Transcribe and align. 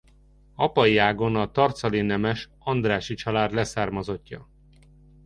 Apai 0.55 0.97
ágon 0.97 1.35
a 1.35 1.51
tarcali 1.51 2.01
nemes 2.01 2.49
Andrássy 2.59 3.13
család 3.13 3.53
leszármazottja. 3.53 4.47